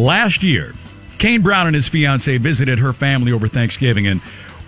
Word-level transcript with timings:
Last 0.00 0.42
year, 0.42 0.72
Kane 1.18 1.42
Brown 1.42 1.66
and 1.66 1.76
his 1.76 1.86
fiancee 1.86 2.38
visited 2.38 2.78
her 2.78 2.94
family 2.94 3.32
over 3.32 3.46
Thanksgiving, 3.46 4.06
and 4.06 4.22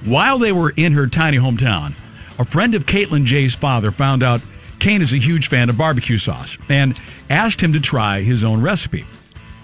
while 0.04 0.38
they 0.38 0.52
were 0.52 0.74
in 0.76 0.92
her 0.92 1.06
tiny 1.06 1.38
hometown, 1.38 1.94
a 2.38 2.44
friend 2.44 2.74
of 2.74 2.84
Katelyn 2.84 3.24
Jae's 3.24 3.54
father 3.54 3.90
found 3.90 4.22
out 4.22 4.42
Kane 4.78 5.00
is 5.00 5.14
a 5.14 5.16
huge 5.16 5.48
fan 5.48 5.70
of 5.70 5.78
barbecue 5.78 6.18
sauce 6.18 6.58
and 6.68 7.00
asked 7.30 7.62
him 7.62 7.72
to 7.72 7.80
try 7.80 8.20
his 8.20 8.44
own 8.44 8.60
recipe. 8.60 9.06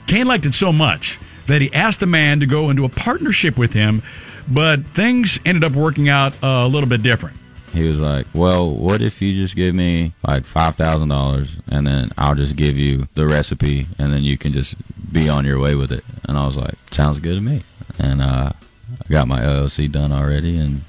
Kane 0.06 0.27
liked 0.27 0.47
it 0.47 0.55
so 0.55 0.73
much 0.73 1.20
that 1.48 1.61
he 1.61 1.71
asked 1.75 2.00
the 2.00 2.06
man 2.06 2.41
to 2.41 2.47
go 2.47 2.71
into 2.71 2.87
a 2.87 2.89
partnership 2.89 3.59
with 3.59 3.75
him, 3.75 4.03
but 4.48 4.87
things 4.95 5.39
ended 5.45 5.65
up 5.65 5.73
working 5.73 6.09
out 6.09 6.33
a 6.43 6.67
little 6.67 6.89
bit 6.89 7.03
different. 7.03 7.37
He 7.75 7.87
was 7.87 8.00
like, 8.00 8.27
"Well, 8.33 8.75
what 8.75 9.03
if 9.03 9.21
you 9.21 9.34
just 9.34 9.55
give 9.55 9.75
me 9.75 10.15
like 10.27 10.47
five 10.47 10.77
thousand 10.77 11.11
dollars, 11.11 11.56
and 11.71 11.87
then 11.87 12.11
I'll 12.17 12.34
just 12.34 12.56
give 12.56 12.78
you 12.78 13.06
the 13.12 13.27
recipe, 13.27 13.87
and 13.98 14.11
then 14.11 14.23
you 14.25 14.39
can 14.39 14.55
just 14.55 14.75
be 15.12 15.28
on 15.28 15.45
your 15.45 15.59
way 15.59 15.75
with 15.75 15.92
it?" 15.92 16.05
And 16.28 16.39
I 16.39 16.47
was 16.47 16.56
like, 16.56 16.75
"Sounds 16.91 17.20
good 17.20 17.34
to 17.34 17.41
me." 17.41 17.62
And 17.98 18.23
uh, 18.23 18.53
I 18.53 19.09
got 19.09 19.28
my 19.28 19.41
LLC 19.41 19.91
done 19.91 20.12
already, 20.12 20.59
and 20.59 20.83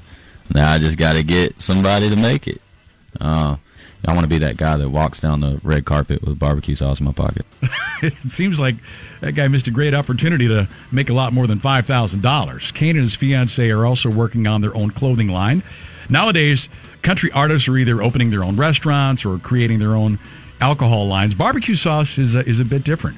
now 0.54 0.72
I 0.72 0.80
just 0.80 0.98
got 0.98 1.14
to 1.14 1.24
get 1.24 1.62
somebody 1.62 2.10
to 2.10 2.16
make 2.16 2.48
it. 2.48 2.62
Uh, 3.20 3.58
I 4.08 4.14
want 4.14 4.24
to 4.24 4.30
be 4.30 4.38
that 4.40 4.58
guy 4.58 4.78
that 4.78 4.90
walks 4.90 5.20
down 5.20 5.42
the 5.42 5.60
red 5.62 5.86
carpet 5.86 6.22
with 6.22 6.40
barbecue 6.40 6.76
sauce 6.76 7.00
in 7.00 7.06
my 7.06 7.12
pocket. 7.12 7.46
it 8.02 8.32
seems 8.32 8.60
like 8.60 8.76
that 9.20 9.34
guy 9.34 9.48
missed 9.50 9.68
a 9.68 9.72
great 9.72 9.94
opportunity 9.94 10.48
to 10.48 10.70
make 10.92 11.10
a 11.10 11.14
lot 11.14 11.34
more 11.34 11.48
than 11.48 11.60
$5,000. 11.60 12.74
Kane 12.74 12.90
and 12.92 13.00
his 13.00 13.16
fiancee 13.16 13.70
are 13.72 13.86
also 13.86 14.10
working 14.10 14.48
on 14.48 14.62
their 14.62 14.76
own 14.76 14.92
clothing 14.92 15.28
line. 15.28 15.64
Nowadays, 16.08 16.70
country 17.02 17.30
artists 17.32 17.68
are 17.68 17.78
either 17.78 18.02
opening 18.02 18.30
their 18.30 18.44
own 18.44 18.56
restaurants 18.56 19.26
or 19.26 19.38
creating 19.38 19.80
their 19.80 19.96
own 19.96 20.18
alcohol 20.62 21.08
lines. 21.08 21.36
Barbecue 21.36 21.76
sauce 21.76 22.18
is 22.18 22.36
a, 22.36 22.48
is 22.48 22.60
a 22.60 22.66
bit 22.66 22.84
different. 22.84 23.18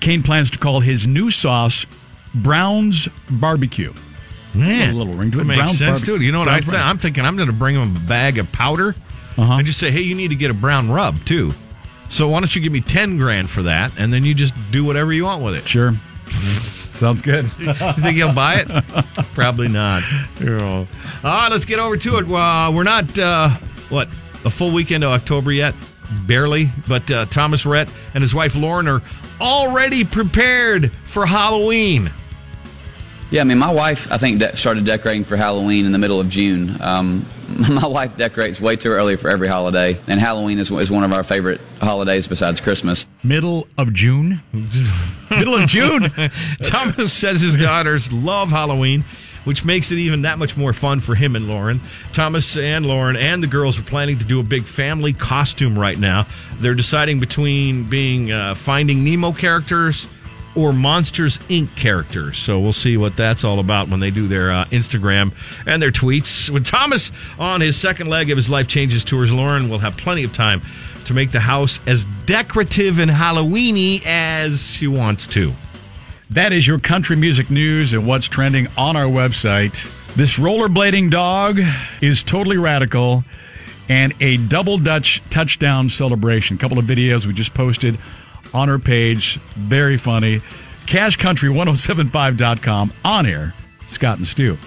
Kane 0.00 0.22
plans 0.22 0.50
to 0.52 0.58
call 0.58 0.80
his 0.80 1.06
new 1.06 1.30
sauce 1.30 1.86
Brown's 2.34 3.08
Barbecue. 3.30 3.92
Man, 4.54 4.94
a 4.94 4.98
little 4.98 5.14
ring 5.14 5.30
to 5.32 5.40
it. 5.40 5.44
Makes 5.44 5.58
Brown's 5.58 5.78
sense, 5.78 6.00
barbe- 6.00 6.06
dude. 6.06 6.22
You 6.22 6.32
know 6.32 6.40
what 6.40 6.48
I 6.48 6.60
th- 6.60 6.72
I'm 6.74 6.98
thinking? 6.98 7.24
I'm 7.24 7.36
going 7.36 7.48
to 7.48 7.54
bring 7.54 7.76
him 7.76 7.94
a 7.94 8.00
bag 8.00 8.38
of 8.38 8.50
powder 8.52 8.94
Uh-huh. 9.36 9.54
and 9.54 9.66
just 9.66 9.78
say, 9.78 9.90
hey, 9.90 10.00
you 10.00 10.14
need 10.14 10.28
to 10.28 10.36
get 10.36 10.50
a 10.50 10.54
brown 10.54 10.90
rub 10.90 11.24
too. 11.24 11.52
So 12.08 12.28
why 12.28 12.40
don't 12.40 12.54
you 12.56 12.60
give 12.60 12.72
me 12.72 12.80
ten 12.80 13.16
grand 13.16 13.48
for 13.48 13.62
that, 13.62 13.92
and 13.98 14.12
then 14.12 14.24
you 14.24 14.34
just 14.34 14.52
do 14.72 14.84
whatever 14.84 15.12
you 15.12 15.24
want 15.24 15.44
with 15.44 15.54
it. 15.54 15.68
Sure. 15.68 15.94
Sounds 16.26 17.22
good. 17.22 17.44
you 17.58 17.72
think 17.74 18.16
he'll 18.16 18.32
buy 18.34 18.56
it? 18.66 18.68
Probably 19.34 19.68
not. 19.68 20.02
All 20.42 20.86
right, 21.22 21.48
let's 21.50 21.64
get 21.64 21.78
over 21.78 21.96
to 21.96 22.16
it. 22.18 22.24
Uh, 22.30 22.72
we're 22.74 22.82
not 22.82 23.16
uh, 23.18 23.50
what 23.90 24.08
a 24.44 24.50
full 24.50 24.72
weekend 24.72 25.04
of 25.04 25.12
October 25.12 25.52
yet, 25.52 25.74
barely. 26.30 26.68
But 26.86 27.10
uh, 27.10 27.26
Thomas 27.26 27.66
Rhett 27.66 27.90
and 28.14 28.22
his 28.22 28.32
wife 28.32 28.54
Lauren 28.54 28.86
are 28.86 29.02
already 29.40 30.04
prepared 30.04 30.92
for 30.92 31.26
Halloween. 31.26 32.08
Yeah, 33.30 33.42
I 33.42 33.44
mean, 33.44 33.58
my 33.58 33.72
wife, 33.72 34.10
I 34.10 34.18
think, 34.18 34.40
de- 34.40 34.56
started 34.56 34.84
decorating 34.84 35.22
for 35.22 35.36
Halloween 35.36 35.86
in 35.86 35.92
the 35.92 35.98
middle 35.98 36.18
of 36.18 36.28
June. 36.28 36.76
Um, 36.80 37.24
my 37.68 37.86
wife 37.86 38.16
decorates 38.16 38.60
way 38.60 38.74
too 38.74 38.88
early 38.88 39.14
for 39.14 39.30
every 39.30 39.46
holiday, 39.46 40.00
and 40.08 40.20
Halloween 40.20 40.58
is, 40.58 40.68
is 40.72 40.90
one 40.90 41.04
of 41.04 41.12
our 41.12 41.22
favorite 41.22 41.60
holidays 41.80 42.26
besides 42.26 42.60
Christmas. 42.60 43.06
Middle 43.22 43.68
of 43.78 43.94
June? 43.94 44.42
Middle 45.30 45.54
of 45.54 45.68
June? 45.68 46.10
Thomas 46.62 47.12
says 47.12 47.40
his 47.40 47.56
daughters 47.56 48.12
love 48.12 48.48
Halloween, 48.48 49.04
which 49.44 49.64
makes 49.64 49.92
it 49.92 49.98
even 49.98 50.22
that 50.22 50.36
much 50.36 50.56
more 50.56 50.72
fun 50.72 50.98
for 50.98 51.14
him 51.14 51.36
and 51.36 51.46
Lauren. 51.46 51.80
Thomas 52.12 52.56
and 52.56 52.84
Lauren 52.84 53.14
and 53.14 53.40
the 53.40 53.46
girls 53.46 53.78
are 53.78 53.82
planning 53.82 54.18
to 54.18 54.24
do 54.24 54.40
a 54.40 54.44
big 54.44 54.64
family 54.64 55.12
costume 55.12 55.78
right 55.78 55.98
now. 55.98 56.26
They're 56.58 56.74
deciding 56.74 57.20
between 57.20 57.88
being 57.88 58.32
uh, 58.32 58.56
Finding 58.56 59.04
Nemo 59.04 59.30
characters 59.30 60.08
or 60.54 60.72
Monsters 60.72 61.38
Inc. 61.48 61.74
characters. 61.76 62.38
So 62.38 62.58
we'll 62.58 62.72
see 62.72 62.96
what 62.96 63.16
that's 63.16 63.44
all 63.44 63.60
about 63.60 63.88
when 63.88 64.00
they 64.00 64.10
do 64.10 64.28
their 64.28 64.50
uh, 64.50 64.64
Instagram 64.66 65.32
and 65.66 65.80
their 65.80 65.92
tweets. 65.92 66.50
With 66.50 66.64
Thomas 66.64 67.12
on 67.38 67.60
his 67.60 67.76
second 67.76 68.08
leg 68.08 68.30
of 68.30 68.36
his 68.36 68.50
Life 68.50 68.68
Changes 68.68 69.04
tours, 69.04 69.32
Lauren 69.32 69.68
will 69.68 69.78
have 69.78 69.96
plenty 69.96 70.24
of 70.24 70.32
time 70.32 70.62
to 71.04 71.14
make 71.14 71.30
the 71.30 71.40
house 71.40 71.80
as 71.86 72.04
decorative 72.26 72.98
and 72.98 73.10
Halloweeny 73.10 74.04
as 74.04 74.62
she 74.74 74.86
wants 74.86 75.26
to. 75.28 75.52
That 76.30 76.52
is 76.52 76.66
your 76.66 76.78
country 76.78 77.16
music 77.16 77.50
news 77.50 77.92
and 77.92 78.06
what's 78.06 78.28
trending 78.28 78.68
on 78.76 78.96
our 78.96 79.06
website. 79.06 79.74
This 80.14 80.38
rollerblading 80.38 81.10
dog 81.10 81.60
is 82.00 82.22
totally 82.22 82.58
radical 82.58 83.24
and 83.88 84.14
a 84.20 84.36
double 84.36 84.78
Dutch 84.78 85.20
touchdown 85.30 85.90
celebration. 85.90 86.56
A 86.56 86.60
couple 86.60 86.78
of 86.78 86.84
videos 86.84 87.26
we 87.26 87.32
just 87.32 87.54
posted 87.54 87.98
on 88.52 88.70
our 88.70 88.78
page. 88.78 89.38
Very 89.56 89.96
funny. 89.96 90.40
CashCountry1075.com 90.86 92.92
on 93.04 93.26
air. 93.26 93.54
Scott 93.86 94.18
and 94.18 94.26
Stu. 94.26 94.58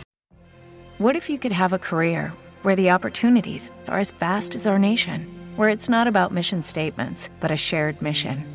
What 0.97 1.15
if 1.15 1.29
you 1.29 1.37
could 1.37 1.51
have 1.51 1.73
a 1.73 1.79
career 1.79 2.33
where 2.61 2.75
the 2.75 2.91
opportunities 2.91 3.71
are 3.87 3.99
as 3.99 4.11
vast 4.11 4.55
as 4.55 4.67
our 4.67 4.79
nation, 4.79 5.27
where 5.55 5.69
it's 5.69 5.89
not 5.89 6.07
about 6.07 6.31
mission 6.31 6.63
statements, 6.63 7.29
but 7.39 7.51
a 7.51 7.57
shared 7.57 8.01
mission? 8.01 8.45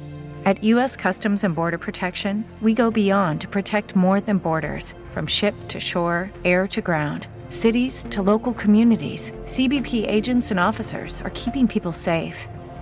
At 0.45 0.62
U.S. 0.65 0.97
Customs 0.97 1.45
and 1.45 1.55
Border 1.55 1.79
Protection, 1.79 2.45
we 2.62 2.73
go 2.73 2.91
beyond 2.91 3.41
to 3.43 3.49
protect 3.49 3.97
more 3.97 4.21
than 4.21 4.39
borders 4.39 4.95
from 5.12 5.27
ship 5.27 5.55
to 5.69 5.81
shore, 5.81 6.31
air 6.45 6.67
to 6.69 6.81
ground, 6.81 7.27
cities 7.50 8.05
to 8.11 8.23
local 8.23 8.55
communities. 8.55 9.33
CBP 9.45 10.09
agents 10.09 10.50
and 10.50 10.61
officers 10.61 11.21
are 11.23 11.33
keeping 11.35 11.69
people 11.69 11.93
safe. 11.93 12.49